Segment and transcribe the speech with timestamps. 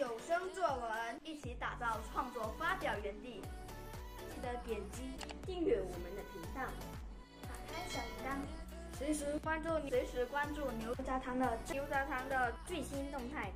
[0.00, 3.40] 有声作文，一起打造创作发表园地。
[4.18, 5.02] 记得点击
[5.46, 6.62] 订阅我们的频道，
[7.42, 13.52] 打开小铃铛，随时关注随时关注牛轧糖的牛轧糖的最新动态。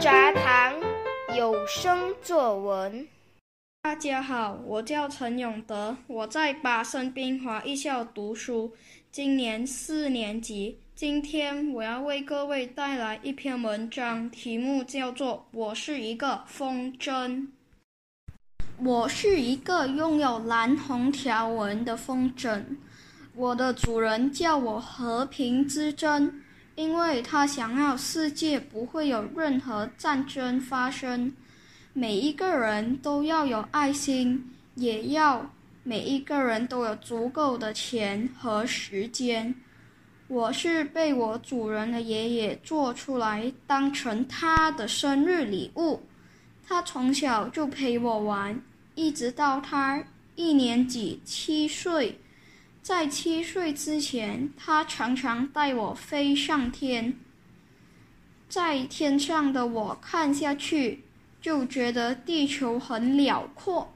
[0.00, 0.74] 杂堂
[1.36, 3.06] 有声作文。
[3.82, 8.72] 大家好，我叫陈永德，我在八生滨华艺校读书，
[9.12, 10.78] 今年四年级。
[10.96, 17.28] 今天我要为各位带来一篇文章，题目叫做《我是一个风筝》。
[18.78, 22.64] 我是一个拥有蓝红条纹的风筝，
[23.34, 26.40] 我的主人叫我和平之针。
[26.76, 31.32] 因为他想要世界不会有任何战争发生，
[31.92, 35.50] 每一个人都要有爱心，也要
[35.84, 39.54] 每一个人都有足够的钱和时间。
[40.26, 46.02] 我是被我主人的爷爷做出来当成他的生日礼物，
[46.66, 48.60] 他从小就陪我玩，
[48.94, 50.02] 一直到他
[50.34, 52.18] 一年级七岁。
[52.84, 57.18] 在七岁之前，他常常带我飞上天。
[58.46, 61.02] 在天上的我看下去，
[61.40, 63.94] 就觉得地球很辽阔。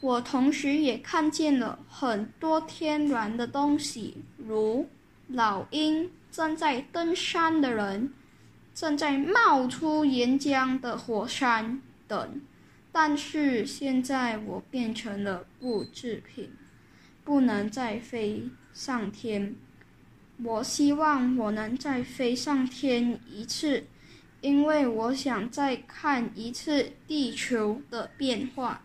[0.00, 4.88] 我同时也看见了很多天然的东西，如
[5.26, 8.14] 老鹰、正在登山的人、
[8.72, 12.40] 正在冒出岩浆的火山等。
[12.92, 16.52] 但是现在我变成了布制品。
[17.24, 18.42] 不能再飞
[18.72, 19.54] 上天。
[20.42, 23.84] 我希望我能再飞上天一次，
[24.40, 28.82] 因为我想再看一次地球的变化。